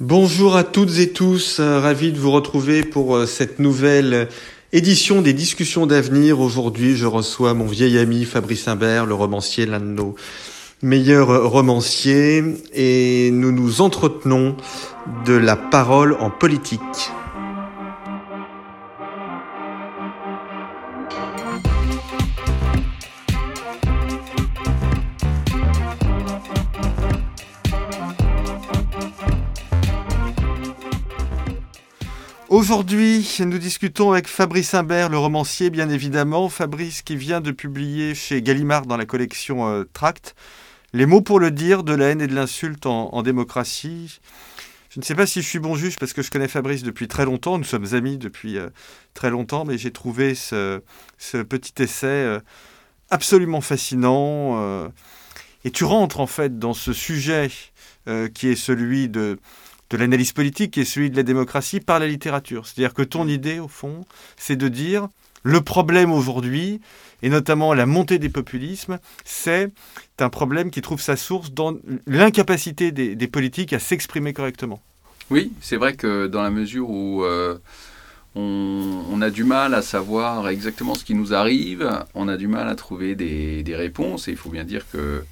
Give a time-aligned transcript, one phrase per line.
[0.00, 4.28] Bonjour à toutes et tous, euh, ravi de vous retrouver pour euh, cette nouvelle
[4.72, 6.40] édition des discussions d'avenir.
[6.40, 10.16] Aujourd'hui, je reçois mon vieil ami Fabrice Imbert, le romancier, l'un de nos
[10.82, 12.42] meilleurs romanciers,
[12.74, 14.56] et nous nous entretenons
[15.26, 16.80] de la parole en politique.
[32.54, 36.48] Aujourd'hui, nous discutons avec Fabrice Imbert, le romancier, bien évidemment.
[36.48, 40.36] Fabrice qui vient de publier chez Gallimard dans la collection euh, Tract
[40.92, 44.20] Les mots pour le dire, de la haine et de l'insulte en, démocratie.
[44.88, 47.08] Je ne sais pas si je suis bon juge parce que je connais Fabrice depuis
[47.08, 47.58] très longtemps.
[47.58, 48.68] Nous sommes amis depuis euh,
[49.14, 50.80] très longtemps, mais j'ai trouvé ce,
[51.18, 52.38] petit essai euh,
[53.10, 54.92] absolument fascinant.
[55.64, 57.50] et tu rentres en fait dans ce sujet
[58.32, 59.40] qui est celui de
[59.90, 62.66] de l'analyse politique et celui de la démocratie par la littérature.
[62.66, 64.04] C'est-à-dire que ton idée, au fond,
[64.36, 65.08] c'est de dire
[65.42, 66.80] le problème aujourd'hui,
[67.22, 69.70] et notamment la montée des populismes, c'est
[70.18, 74.82] un problème qui trouve sa source dans l'incapacité des, politiques à s'exprimer correctement.
[75.30, 77.58] Oui, c'est vrai que dans la mesure où euh,
[78.34, 82.68] on, a du mal à savoir exactement ce qui nous arrive, on a du mal
[82.68, 85.24] à trouver des, des réponses, et il faut bien dire que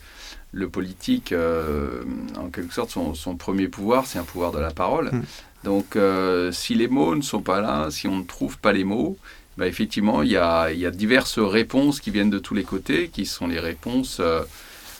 [0.52, 2.02] le politique, euh,
[2.38, 5.10] en quelque sorte, son, premier pouvoir, c'est un pouvoir de la parole.
[5.10, 5.22] Hmm.
[5.64, 8.84] Donc, euh, si les mots ne sont pas là, si on ne trouve pas les
[8.84, 9.16] mots,
[9.56, 13.46] bah, effectivement, il y a, diverses réponses qui viennent de tous les côtés, qui sont
[13.46, 14.42] les réponses euh,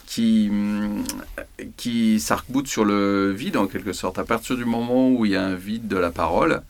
[0.06, 1.05] qui, mm,
[1.77, 4.19] qui sarc sur le vide, en quelque sorte.
[4.19, 6.62] À partir du moment où il y a un vide de la parole,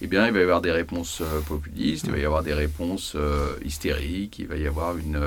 [0.00, 3.16] eh bien, il va y avoir des réponses populistes, il va y avoir des réponses
[3.64, 5.18] hystériques, il va y avoir une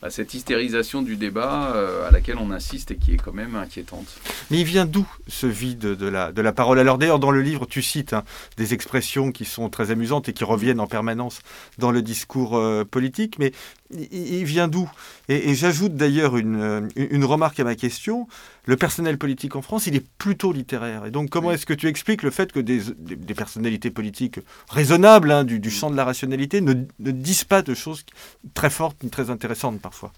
[0.00, 3.56] bah, cette hystérisation du débat euh, à laquelle on insiste et qui est quand même
[3.56, 4.06] inquiétante.
[4.50, 6.78] Mais il vient d'où ce vide de la, parole?
[6.78, 8.22] Alors d'ailleurs, dans le livre, tu cites hein,
[8.56, 11.40] des expressions qui sont très amusantes et qui reviennent en permanence
[11.78, 13.52] dans le discours euh, politique, mais
[13.90, 14.88] il, vient d'où?
[15.28, 16.88] Et, j'ajoute d'ailleurs une,
[17.24, 18.28] remarque à ma question.
[18.68, 21.06] Le personnel politique en France, il est plutôt littéraire.
[21.06, 25.30] Et donc, comment est-ce que tu expliques le fait que des, des, personnalités politiques raisonnables,
[25.30, 28.04] hein, du, du, champ de la rationalité, ne, ne, disent pas de choses
[28.52, 30.12] très fortes ni très intéressantes parfois?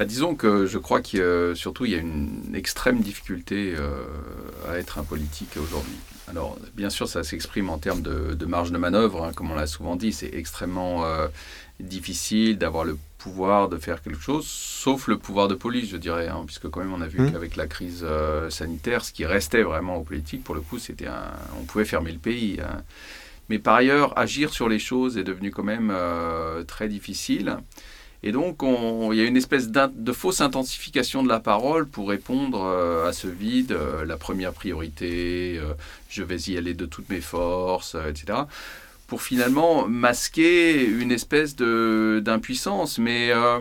[0.00, 1.22] Bah, disons que je crois qu'il
[1.54, 4.02] surtout il y a une extrême difficulté euh,
[4.68, 5.94] à être un politique aujourd'hui.
[6.28, 9.54] Alors bien sûr ça s'exprime en termes de, de, marge de manœuvre, hein, comme on
[9.54, 11.28] l'a souvent dit, c'est extrêmement euh,
[11.78, 16.28] difficile d'avoir le pouvoir de faire quelque chose, sauf le pouvoir de police, je dirais,
[16.28, 17.32] hein, puisque quand même on a vu mmh.
[17.32, 21.06] qu'avec la crise euh, sanitaire, ce qui restait vraiment aux politiques, pour le coup, c'était
[21.06, 21.32] un...
[21.58, 22.60] on pouvait fermer le pays.
[22.60, 22.82] Hein.
[23.48, 27.56] Mais par ailleurs, agir sur les choses est devenu quand même euh, très difficile.
[28.22, 32.64] Et donc, il y a une espèce de fausse intensification de la parole pour répondre
[32.64, 33.76] euh, à ce vide.
[34.04, 35.60] la première priorité,
[36.08, 38.46] je vais y aller de toutes mes forces, etc
[39.06, 42.98] pour finalement masquer une espèce d'impuissance.
[42.98, 43.60] Mais euh,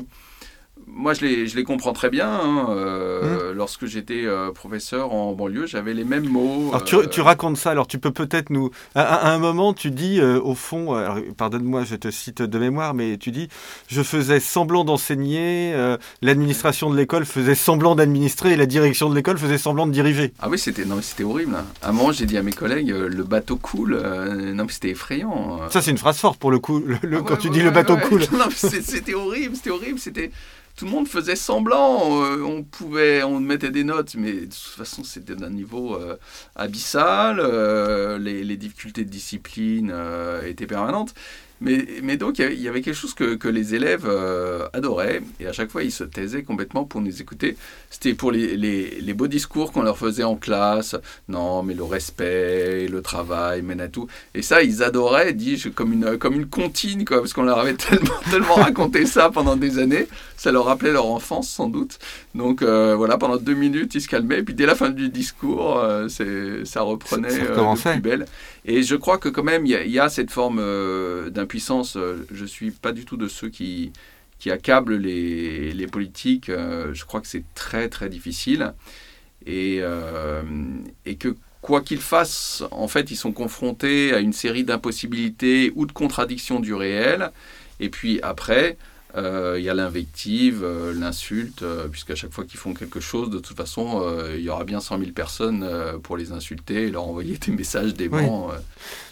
[0.88, 2.30] moi, je les, je les comprends très bien.
[2.30, 2.68] Hein.
[2.70, 3.58] Euh, mmh.
[3.58, 6.70] Lorsque j'étais euh, professeur en banlieue, j'avais les mêmes mots.
[6.70, 8.70] Alors, tu, tu, racontes ça, alors tu peux peut-être nous...
[8.94, 10.96] À, un moment, tu dis, euh, au fond,
[11.38, 13.50] pardonne-moi, je te cite de mémoire, mais tu dis,
[13.88, 15.76] je faisais semblant d'enseigner,
[16.22, 20.34] l'administration de l'école faisait semblant d'administrer, et la direction de l'école faisait semblant de diriger.
[20.40, 20.86] Ah oui, c'était
[21.24, 21.56] horrible.
[21.56, 21.66] Hein.
[21.82, 24.00] À un moment, j'ai dit à mes collègues, le bateau coule.
[24.54, 25.60] non, mais c'était effrayant.
[25.70, 27.98] Ça, c'est une phrase forte pour le coup, le, ah quand tu dis le bateau
[27.98, 28.22] coule.
[28.36, 30.30] Non, c'était horrible, c'était horrible, c'était
[30.76, 32.24] tout le monde faisait semblant.
[32.24, 36.18] Euh, on pouvait, on mettait des notes, mais de toute façon, c'était d'un niveau euh,
[36.56, 37.40] abyssal.
[37.40, 39.94] Euh, les, les, difficultés de discipline
[40.46, 41.14] étaient permanentes.
[41.62, 45.72] Mais, donc, il y avait quelque chose que, les élèves euh, adoraient, et à chaque
[45.72, 47.56] fois, ils se taisaient complètement pour nous écouter.
[47.90, 50.96] C'était pour les, beaux discours qu'on leur faisait en classe.
[51.30, 54.08] Non, mais le respect, le travail mène à tout.
[54.34, 57.74] Et ça, ils adoraient, dit comme une, comme une comptine, quoi, parce qu'on leur avait
[57.76, 60.08] tellement, tellement raconté ça pendant des années.
[60.36, 61.98] Ça leur rappelait leur enfance, sans doute.
[62.36, 64.40] Donc, euh, voilà, pendant deux minutes, ils se calmaient.
[64.40, 68.26] Et puis, dès la fin du discours, euh, ça reprenait ça, plus belle.
[68.68, 71.98] Et je crois que quand même, il y, a cette forme euh, d'impuissance.
[71.98, 73.94] Euh, je ne suis pas du tout de ceux qui,
[74.48, 76.50] accablent les, politiques.
[76.50, 78.74] Euh, je crois que c'est très, très difficile.
[79.46, 79.82] Et,
[81.20, 85.92] que quoi qu'ils fassent, en fait, ils sont confrontés à une série d'impossibilités ou de
[85.92, 87.32] contradictions du réel.
[87.80, 88.78] Et puis après,
[89.18, 93.40] il y a l'invective, euh, l'insulte, euh, puisqu'à chaque fois qu'ils font quelque chose, de
[93.40, 94.04] toute façon,
[94.36, 95.68] il y aura bien 100 000 personnes
[96.04, 98.50] pour les insulter et leur envoyer des messages déments.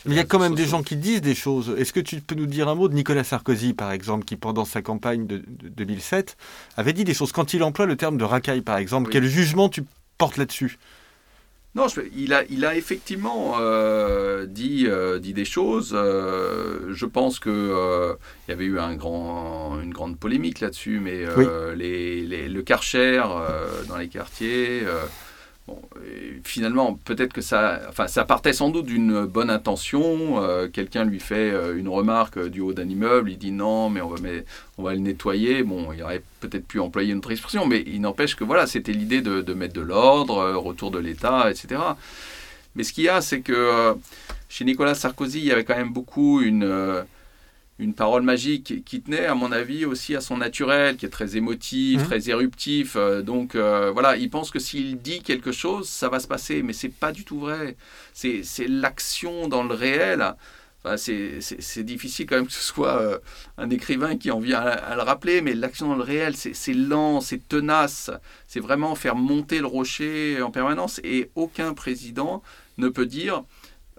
[0.06, 1.74] Mais il y a quand même des gens qui disent des choses.
[1.78, 4.66] Est-ce que tu peux nous dire un mot de Nicolas Sarkozy, par exemple, qui pendant
[4.66, 5.44] sa campagne de,
[5.76, 6.38] 2007
[6.78, 7.32] avait dit des choses?
[7.32, 9.84] Quand il emploie le terme de racaille, par exemple, quel jugement tu
[10.18, 10.78] portes là-dessus?
[11.76, 15.94] Non, il, a, il a effectivement euh, dit, euh, dit des choses.
[15.96, 21.26] Euh, je pense qu'il il y avait eu un grand, une grande polémique là-dessus, mais
[21.76, 23.24] les, le Karcher
[23.88, 24.84] dans les quartiers,
[25.66, 25.82] Bon,
[26.44, 30.44] finalement, peut-être que ça, enfin, ça partait sans doute d'une bonne intention.
[30.44, 34.02] Euh, quelqu'un lui fait euh, une remarque du haut d'un immeuble, il dit non, mais
[34.02, 34.18] on va,
[34.78, 35.64] on va le nettoyer.
[35.64, 38.92] Bon, il aurait peut-être pu employer une autre expression, mais il n'empêche que voilà, c'était
[38.92, 41.82] l'idée de, mettre de l'ordre, euh, retour de l'État, etc.
[42.76, 43.96] Mais ce qu'il y a, c'est que
[44.50, 47.06] chez Nicolas Sarkozy, il y avait quand même beaucoup une
[47.84, 51.36] une parole magique qui tenait, à mon avis, aussi à son naturel, qui est très
[51.36, 52.06] émotif, mmh.
[52.06, 52.96] très éruptif.
[52.96, 56.64] Euh, donc euh, voilà, il pense que s'il dit quelque chose, ça va se passer,
[56.64, 57.76] mais c'est pas du tout vrai.
[58.14, 60.34] C'est l'action dans le réel.
[60.86, 63.20] Enfin, c'est difficile quand même que ce soit euh,
[63.58, 67.22] un écrivain qui en vient à, le rappeler, mais l'action dans le réel, c'est lent,
[67.22, 68.12] c'est tenace.
[68.48, 71.00] C'est vraiment faire monter le rocher en permanence.
[71.04, 72.44] Et aucun président
[72.78, 73.44] ne peut dire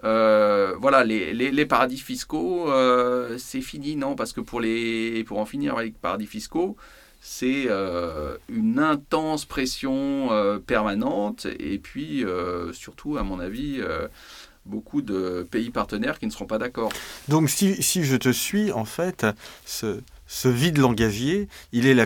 [0.05, 5.45] euh, voilà, les, paradis fiscaux, euh, c'est fini, non Parce que pour, les, pour en
[5.45, 6.77] finir avec les paradis fiscaux,
[7.19, 10.29] c'est euh, une intense pression
[10.67, 12.23] permanente et puis
[12.73, 13.81] surtout, à mon avis,
[14.65, 16.91] beaucoup de pays partenaires qui ne seront pas d'accord.
[17.27, 19.25] Donc si, si, je te suis, en fait,
[19.65, 22.05] ce, ce vide langagier, il est la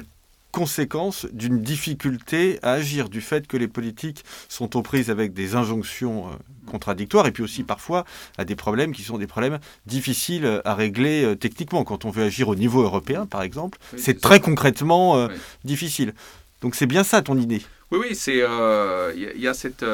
[0.60, 5.56] conséquence d'une difficulté à agir, du fait que les politiques sont aux prises avec des
[5.56, 6.32] injonctions euh,
[6.70, 8.04] contradictoires et puis aussi parfois
[8.38, 11.86] à des problèmes qui sont des problèmes difficiles à régler euh, techniquement.
[11.86, 15.30] Quand on veut agir au niveau européen, par exemple, c'est très concrètement euh,
[15.64, 16.14] difficile.
[16.62, 17.62] Donc c'est bien ça ton idée?
[17.92, 18.40] Oui, oui, c'est
[19.16, 19.86] il y, a cette,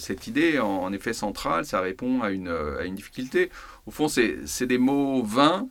[0.00, 3.50] cette idée en, effet centrale, ça répond à une, à une difficulté.
[3.86, 5.68] Au fond, c'est des mots vains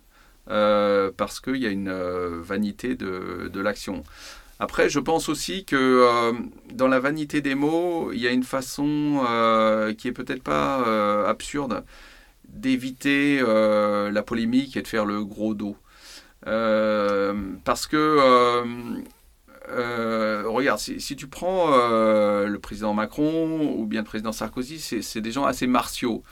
[0.52, 4.04] euh, parce qu'il y a une euh, vanité de, l'action.
[4.60, 6.34] Après, je pense aussi que euh,
[6.74, 9.24] dans la vanité des mots, il y a une façon
[9.98, 11.84] qui est peut-être pas absurde
[12.48, 15.78] d'éviter la polémique et de faire le gros dos.
[16.44, 19.04] parce que
[19.72, 25.22] euh, regarde, si, tu prends euh, le président Macron ou bien le président Sarkozy, c'est
[25.22, 26.24] des gens assez martiaux.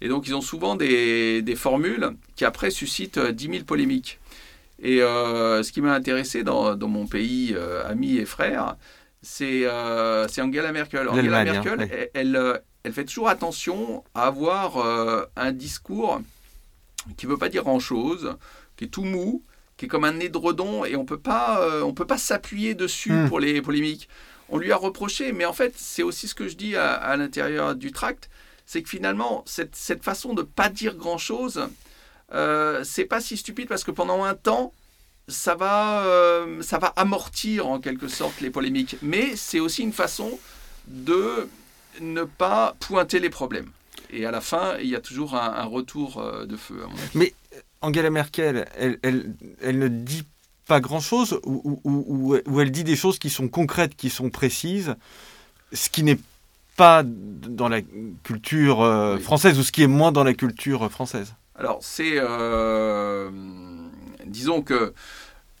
[0.00, 4.18] Et donc, ils ont souvent des, formules qui après suscitent 10 euh, 000 polémiques.
[4.82, 7.56] Et ce qui m'a intéressé dans, mon pays
[7.88, 8.76] ami et frère,
[9.22, 11.08] c'est Angela Merkel.
[11.08, 16.20] Angela Merkel, hein, elle, elle, fait toujours attention à avoir un discours
[17.16, 18.36] qui ne veut pas dire grand-chose,
[18.76, 19.42] qui est tout mou,
[19.76, 23.12] qui est comme un édredon et on peut pas, euh, on peut pas s'appuyer dessus
[23.12, 23.28] hmm.
[23.28, 24.08] pour les polémiques.
[24.48, 27.74] On lui a reproché, mais en fait, c'est aussi ce que je dis à, l'intérieur
[27.74, 28.30] du tract,
[28.64, 31.68] c'est que finalement, cette, cette, façon de pas dire grand-chose,
[32.32, 34.72] euh, c'est pas si stupide parce que pendant un temps,
[35.28, 38.96] ça va, euh, ça va amortir en quelque sorte les polémiques.
[39.02, 40.38] Mais c'est aussi une façon
[40.86, 41.48] de
[42.00, 43.70] ne pas pointer les problèmes.
[44.10, 46.80] Et à la fin, il y a toujours un, retour euh, de feu.
[46.84, 47.10] À mon avis.
[47.14, 47.34] Mais
[47.80, 50.24] Angela Merkel, elle, elle, ne dit
[50.66, 54.96] pas grand-chose ou, ou, elle dit des choses qui sont concrètes, qui sont précises,
[55.72, 56.18] ce qui n'est
[56.76, 57.80] pas dans la
[58.22, 61.34] culture euh, française ou ce qui est moins dans la culture française.
[61.54, 62.14] Alors, c'est...
[62.16, 63.30] Euh,
[64.26, 64.92] disons que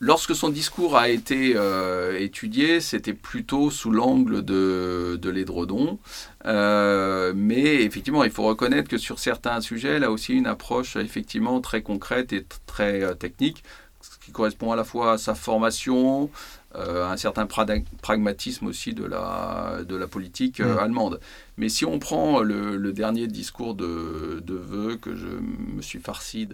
[0.00, 5.98] lorsque son discours a été euh, étudié, c'était plutôt sous l'angle de, de l'édredon.
[6.44, 10.96] Euh, mais effectivement, il faut reconnaître que sur certains sujets, elle a aussi une approche
[10.96, 13.64] effectivement très concrète et très euh, technique,
[14.00, 16.30] ce qui correspond à la fois à sa formation,
[16.76, 20.78] euh, un certain pragmatisme aussi de la, de la politique euh, mm.
[20.78, 21.20] allemande.
[21.56, 26.48] Mais si on prend le, dernier discours de, de vœux que je me suis farci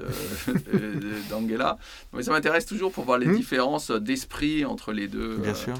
[1.30, 1.78] d'Angela,
[2.12, 3.36] mais ça m'intéresse toujours pour voir les mm.
[3.36, 5.38] différences d'esprit entre les deux.
[5.38, 5.74] Bien sûr.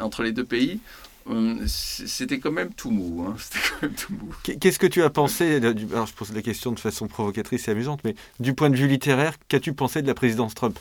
[0.00, 0.80] entre les deux pays.
[1.28, 3.26] Hum, c'était quand même tout mou.
[3.26, 3.36] Hein.
[4.60, 8.00] Qu'est-ce que tu as pensé Alors, je pose la question de façon provocatrice et amusante,
[8.04, 10.78] mais du point de vue littéraire, qu'as-tu pensé de la présidence Trump?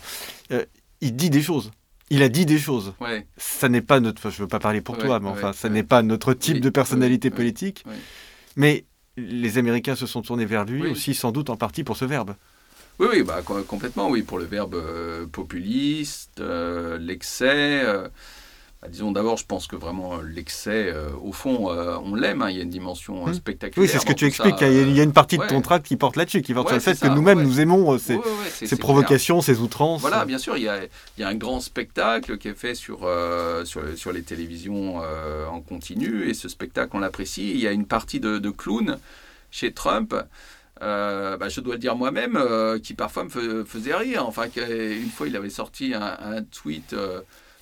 [0.52, 0.64] Euh,
[1.02, 1.72] Il dit des choses.
[2.10, 2.94] Il a dit des choses.
[3.02, 3.26] Ouais.
[3.38, 4.30] Ça n'est pas notre.
[4.30, 6.70] je ne veux pas parler pour toi, mais enfin, ça n'est pas notre type de
[6.70, 7.84] personnalité politique.
[8.56, 8.86] Mais
[9.18, 12.36] les Américains se sont tournés vers lui aussi, sans doute en partie pour ce verbe.
[12.98, 17.84] Oui, oui, bah, complètement, oui, pour le verbe euh, populiste, euh, l'excès.
[18.86, 22.44] Bah, disons d'abord, je pense que vraiment l'excès, euh, au fond, euh, on l'aime.
[22.44, 23.34] Hein, il y a une dimension euh, hmm.
[23.34, 23.84] spectaculaire.
[23.84, 24.62] Oui, c'est ce que tu expliques.
[24.62, 26.82] il y a une partie de ton tract qui porte là-dessus, qui porte sur le
[26.82, 28.20] fait que nous-mêmes, nous aimons ces,
[28.52, 30.02] ces provocations, ces outrances.
[30.02, 32.76] Voilà, bien sûr, il y, a, il y, a, un grand spectacle qui est fait
[32.76, 33.10] sur,
[33.64, 35.02] sur, sur, les télévisions
[35.52, 37.52] en continu, et ce spectacle, on l'apprécie.
[37.52, 39.00] Il y a une partie de, de clown
[39.50, 40.14] chez Trump.
[40.80, 42.40] bah, je dois le dire moi-même,
[42.84, 44.28] qui parfois me faisait rire.
[44.28, 46.96] Enfin, une fois, il avait sorti un, un tweet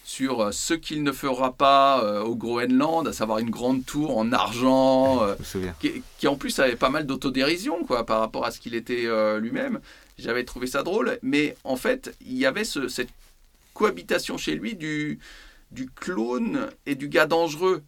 [0.03, 5.21] sur ce qu'il ne fera pas au Groenland, à savoir une grande tour en argent,
[5.79, 9.07] qui, qui, en plus avait pas mal d'autodérision quoi, par rapport à ce qu'il était
[9.39, 9.79] lui-même.
[10.19, 13.09] J'avais trouvé ça drôle, mais en fait, il y avait ce, cette
[13.73, 15.19] cohabitation chez lui du,
[15.71, 17.83] du clone et du gars dangereux.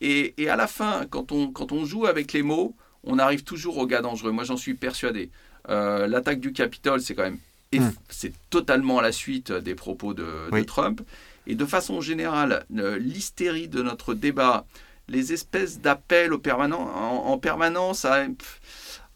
[0.00, 2.74] Et, et, à la fin, quand on, quand on joue avec les mots,
[3.04, 4.30] on arrive toujours au gars dangereux.
[4.30, 5.30] Moi, j'en suis persuadé.
[5.68, 7.38] Euh, l'attaque du Capitole, c'est quand même
[7.74, 7.90] hmm.
[8.08, 11.02] c'est totalement à la suite des propos de, Trump.
[11.46, 14.66] Et de façon générale, euh, l'hystérie de notre débat,
[15.08, 18.26] les espèces d'appels en, en, permanence à,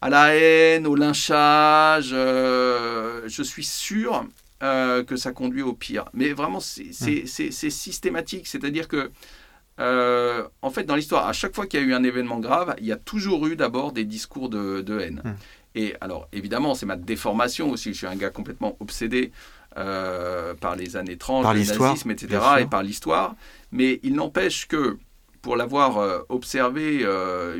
[0.01, 4.25] à, la haine, au lynchage, euh, je suis sûr
[4.63, 6.05] euh, que ça conduit au pire.
[6.13, 7.51] Mais vraiment, c'est hmm.
[7.51, 8.47] systématique.
[8.47, 9.11] C'est-à-dire que,
[9.79, 12.75] euh, en fait, dans l'histoire, à chaque fois qu'il y a eu un événement grave,
[12.79, 15.21] il y a toujours eu d'abord des discours de, haine.
[15.23, 15.33] Hmm.
[15.75, 17.93] Et alors, évidemment, c'est ma déformation aussi.
[17.93, 19.31] Je suis un gars complètement obsédé
[19.77, 23.35] euh, par les années 30, par le nazisme, etc., et par l'histoire.
[23.71, 24.97] Mais il n'empêche que,
[25.41, 27.05] pour l'avoir observé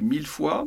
[0.01, 0.65] mille fois,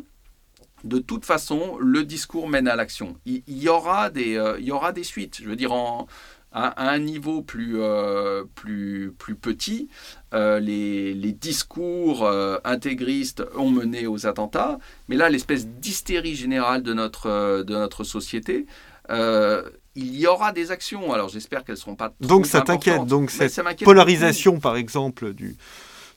[0.84, 3.16] de toute façon, le discours mène à l'action.
[3.26, 5.40] Il, y aura des, euh, il y aura des suites.
[5.42, 6.06] Je veux dire, en,
[6.52, 9.88] à, un niveau plus, euh, plus, plus petit,
[10.34, 12.28] euh, les, les, discours
[12.64, 14.78] intégristes ont mené aux attentats,
[15.08, 18.66] mais là, l'espèce d'hystérie générale de notre, de notre société,
[19.10, 21.12] il y aura des actions.
[21.12, 22.12] Alors j'espère qu'elles ne seront pas.
[22.20, 23.04] Donc ça t'inquiète.
[23.06, 25.56] Donc cette polarisation, par exemple, du,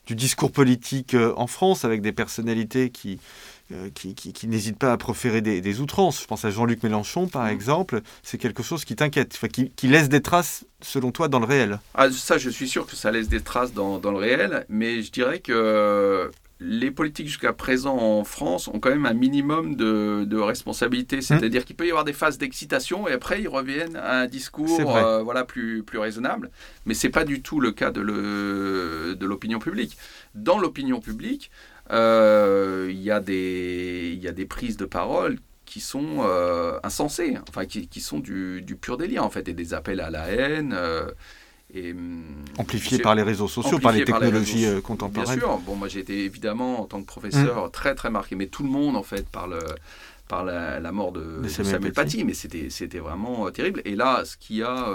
[0.06, 3.18] du discours politique en France, avec des personnalités qui
[3.72, 6.20] euh, qui, qui, n'hésite pas à proférer des, outrances.
[6.22, 7.50] Je pense à Jean-Luc Mélenchon, par mm.
[7.50, 8.00] exemple.
[8.22, 11.46] C'est quelque chose qui t'inquiète, enfin, qui, qui, laisse des traces, selon toi, dans le
[11.46, 11.80] réel.
[11.94, 15.02] Ah, ça, je suis sûr que ça laisse des traces dans, dans le réel, mais
[15.02, 16.30] je dirais que
[16.64, 21.18] les politiques jusqu'à présent en France ont quand même un minimum de, de responsabilité.
[21.18, 21.22] Mm.
[21.22, 24.96] C'est-à-dire qu'il peut y avoir des phases d'excitation et après ils reviennent à un discours
[24.96, 26.50] euh, voilà, plus, plus raisonnable.
[26.86, 29.96] Mais ce n'est pas du tout le cas de l'opinion publique.
[30.34, 31.50] Dans l'opinion publique,
[31.90, 37.36] euh, il y, a des, y a des prises de parole qui sont euh, insensées,
[37.48, 40.28] enfin qui, qui sont du, du, pur délire en fait, et des appels à la
[40.28, 40.72] haine.
[40.74, 41.10] Euh,
[41.74, 42.22] et, hum,
[42.58, 45.38] amplifiés par les réseaux sociaux, par les technologies contemporaines.
[45.38, 45.58] Bien sûr.
[45.58, 47.70] Bon, moi j'ai été évidemment en tant que professeur mmh.
[47.70, 49.58] très très marqué, mais tout le monde en fait par le
[50.28, 53.82] par la, mort de, Samuel, Paty, mais c'était c'était vraiment terrible.
[53.84, 54.86] Et là, ce qu'il y a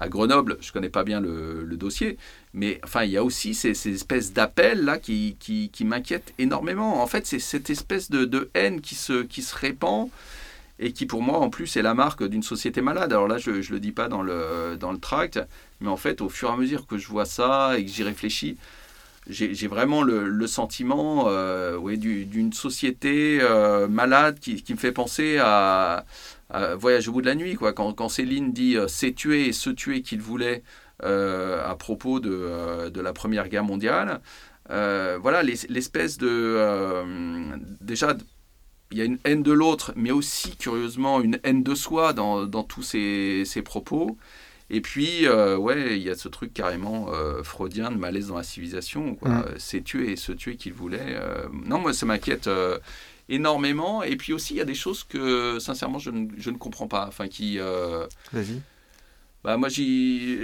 [0.00, 2.16] à Grenoble, je connais pas bien le, dossier,
[2.54, 6.32] mais enfin, il y a aussi ces, ces espèces d'appels là qui, qui, qui m'inquiètent
[6.38, 7.02] énormément.
[7.02, 10.08] En fait, c'est cette espèce de, de, haine qui se, qui se répand
[10.78, 13.12] et qui, pour moi, en plus, est la marque d'une société malade.
[13.12, 15.38] Alors là, je ne le dis pas dans le, dans le tract,
[15.80, 18.02] mais en fait, au fur et à mesure que je vois ça et que j'y
[18.02, 18.56] réfléchis,
[19.28, 26.04] j'ai vraiment le, sentiment euh, d'une société euh, malade qui, me fait penser à,
[26.78, 27.54] Voyage au bout de la nuit.
[27.54, 27.72] Quoi.
[27.72, 30.64] Quand, Céline dit euh, c'est tuer et se tuer qu'il voulait
[31.04, 34.20] euh, à propos de, de, la Première Guerre mondiale.
[34.68, 37.56] Voilà, l'espèce de...
[37.80, 38.16] déjà,
[38.90, 42.46] il y a une haine de l'autre, mais aussi, curieusement, une haine de soi dans,
[42.46, 44.16] dans tous ces, ces, propos.
[44.70, 47.08] Et puis, ouais, il y a ce truc carrément
[47.42, 49.18] freudien de malaise dans la civilisation.
[49.22, 49.42] Mmh.
[49.58, 51.20] C'est tuer et se tuer qu'il voulait.
[51.66, 52.48] non, moi, ça m'inquiète
[53.28, 54.04] énormément.
[54.04, 56.86] Et puis aussi, il y a des choses que, sincèrement, je ne, je ne comprends
[56.86, 57.06] pas.
[57.08, 57.58] Enfin, qui.
[57.58, 58.62] Vas-y
[59.42, 59.68] bah, moi,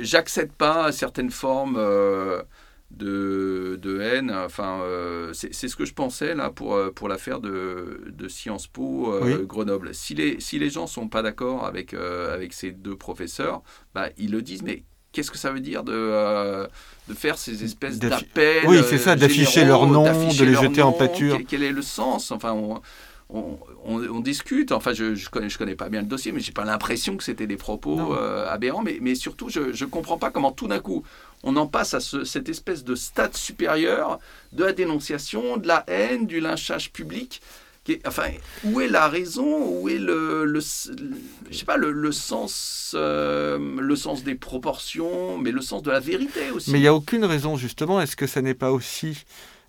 [0.02, 2.42] j'accède pas certaines formes euh,
[2.90, 4.30] de, de, haine.
[4.30, 8.66] Enfin, euh, c'est ce que je pensais là pour, euh, pour l'affaire de, de, Sciences
[8.66, 9.12] Po
[9.42, 9.94] Grenoble.
[9.94, 13.62] Si les, si les gens sont pas d'accord avec, avec ces deux professeurs,
[13.94, 16.66] bah, ils le disent, mais qu'est-ce que ça veut dire de,
[17.08, 20.92] de faire ces espèces d'appels Oui, c'est ça, d'afficher leur nom, de les jeter en
[20.92, 21.38] pâture.
[21.46, 22.30] Quel, est le sens?
[22.30, 22.54] Enfin,
[23.28, 24.72] on, discute.
[24.72, 27.24] Enfin, je ne connais, je connais pas bien le dossier, mais j'ai pas l'impression que
[27.24, 28.82] c'était des propos euh, aberrants.
[28.82, 31.02] Mais, mais, surtout, je ne comprends pas comment tout d'un coup,
[31.42, 34.18] on en passe à cette espèce de stade supérieur
[34.52, 37.40] de la dénonciation, de la haine, du lynchage public.
[38.04, 38.30] Enfin,
[38.64, 43.96] où est la raison Où est le, le je sais pas, le, sens, euh, le
[43.96, 47.24] sens des proportions, mais le sens de la vérité aussi Mais il n'y a aucune
[47.24, 48.00] raison, justement.
[48.00, 49.24] Est-ce que ça n'est pas aussi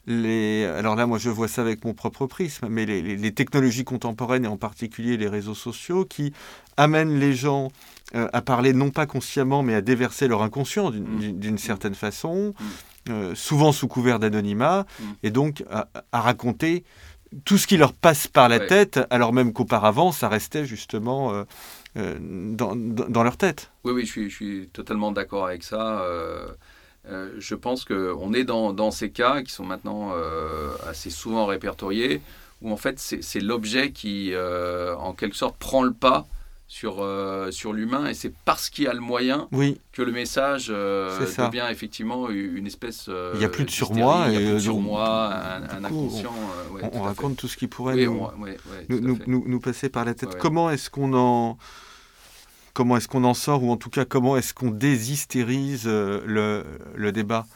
[0.08, 4.46] les, alors là, moi, je vois ça avec mon propre prisme, mais les, technologies contemporaines
[4.46, 6.32] et en particulier les réseaux sociaux qui
[6.78, 7.72] amènent les gens
[8.16, 11.58] euh, à parler non pas consciemment, mais à déverser leur inconscient d'une mmh.
[11.58, 13.12] certaine façon, mmh.
[13.12, 15.04] euh, souvent sous couvert d'anonymat, mmh.
[15.24, 16.86] et donc à, raconter
[17.44, 21.44] tout ce qui leur passe par la tête, alors même qu'auparavant, ça restait justement
[21.98, 23.72] euh, dans, dans, leur tête.
[23.84, 26.06] Oui, oui, je suis, je suis totalement d'accord avec ça.
[27.38, 30.14] Je pense qu'on est dans, dans, ces cas qui sont maintenant
[30.88, 32.22] assez souvent répertoriés,
[32.62, 34.32] où en fait c'est l'objet qui,
[34.98, 36.26] en quelque sorte, prend le pas
[36.68, 39.80] sur, euh, sur l'humain et c'est parce qu'il y a le moyen oui.
[39.94, 43.06] que le message euh, devient effectivement une espèce.
[43.08, 44.26] Euh, il n'y a plus de surmoi.
[44.30, 46.34] Il a plus de surmoi, un, inconscient.
[46.94, 47.96] on, raconte tout ce qui pourrait
[48.90, 50.38] nous, nous, passer par la tête.
[50.38, 51.58] Comment est-ce qu'on en.
[52.74, 57.12] Comment est-ce qu'on en sort ou en tout cas comment est-ce qu'on déshystérise le, le
[57.12, 57.48] débat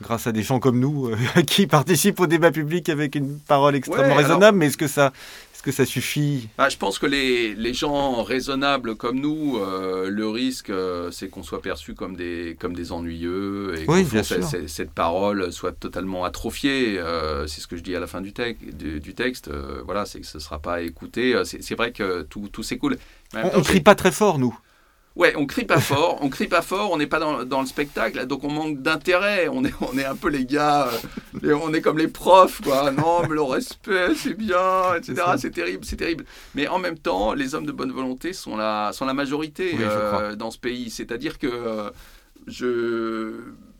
[0.00, 1.10] grâce à des gens comme nous
[1.48, 5.12] qui participent au débat public avec une parole extrêmement raisonnable, mais est-ce que ça,
[5.58, 6.48] est-ce que ça suffit?
[6.56, 11.28] Bah, Je pense que les, les, gens raisonnables comme nous, euh, le risque, euh, c'est
[11.28, 16.96] qu'on soit perçu comme des, comme des ennuyeux et que cette, parole soit totalement atrophiée.
[17.00, 18.32] Euh, c'est ce que je dis à la fin du,
[19.00, 19.50] du, texte.
[19.84, 21.34] voilà, c'est que ce ne sera pas écouté.
[21.44, 22.96] C'est vrai que tout, tout s'écoule.
[23.34, 24.56] On ne crie pas très fort, nous.
[25.18, 27.66] Ouais, on crie pas fort, on crie pas fort, on n'est pas dans, dans, le
[27.66, 29.48] spectacle, donc on manque d'intérêt.
[29.48, 30.88] On est, on est un peu les gars,
[31.42, 32.92] euh, on est comme les profs, quoi.
[32.92, 35.20] Non, mais le respect, c'est bien, etc.
[35.36, 36.24] C'est terrible, c'est terrible.
[36.54, 40.36] Mais en même temps, les hommes de bonne volonté sont la, sont la majorité euh,
[40.36, 40.88] dans ce pays.
[40.88, 41.90] C'est-à-dire que euh,
[42.46, 43.32] je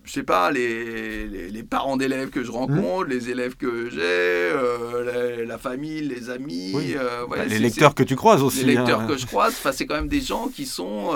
[0.09, 3.11] je sais pas, les, les, parents d'élèves que je rencontre, mmh.
[3.11, 6.95] les élèves que j'ai, euh, la, famille, les amis.
[6.97, 8.65] Euh, bah, les lecteurs que tu croises aussi.
[8.65, 9.07] Les lecteurs hein.
[9.07, 11.11] que je croise, c'est quand même des gens qui sont.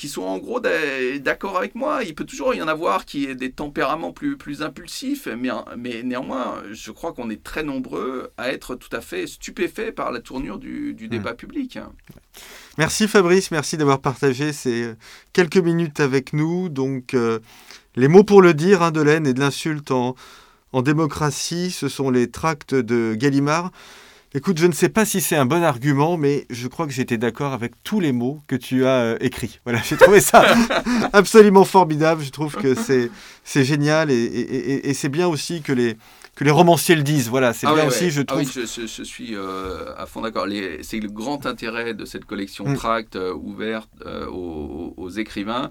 [0.00, 2.04] Qui sont en gros d'accord avec moi.
[2.04, 6.02] Il peut toujours y en avoir qui aient des tempéraments plus, plus impulsifs, mais, mais
[6.02, 10.20] néanmoins, je crois qu'on est très nombreux à être tout à fait stupéfaits par la
[10.20, 11.10] tournure du, du mmh.
[11.10, 11.78] débat public.
[12.78, 14.94] Merci Fabrice, merci d'avoir partagé ces
[15.34, 16.70] quelques minutes avec nous.
[16.70, 17.38] Donc, euh,
[17.94, 20.14] les mots pour le dire hein, de l'aine et de l'insulte en,
[20.72, 23.70] en démocratie, ce sont les tracts de Gallimard.
[24.32, 27.18] Écoute, je ne sais pas si c'est un bon argument, mais je crois que j'étais
[27.18, 29.58] d'accord avec tous les mots que tu as euh, écrits.
[29.64, 30.44] Voilà, j'ai trouvé ça
[31.12, 32.22] absolument formidable.
[32.22, 33.10] Je trouve que c'est,
[33.42, 34.14] c'est génial et,
[34.84, 35.96] et c'est bien aussi que les,
[36.40, 37.28] que les romanciers le disent.
[37.28, 38.40] Voilà, c'est ah bien aussi, je trouve.
[38.40, 40.46] Ah oui, je, suis euh, à fond d'accord.
[40.80, 42.76] C'est le grand intérêt de cette collection mm.
[42.76, 45.70] Tract euh, ouverte euh, aux, écrivains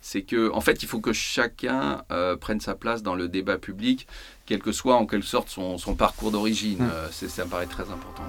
[0.00, 3.58] c'est que en fait il faut que chacun euh, prenne sa place dans le débat
[3.58, 4.06] public
[4.46, 6.78] quel que soit en quelque sorte son, parcours d'origine.
[6.78, 6.90] Mm.
[6.92, 8.22] Euh, ça me paraît très important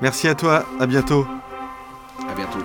[0.00, 1.26] merci à toi à bientôt.
[2.28, 2.60] À bientôt.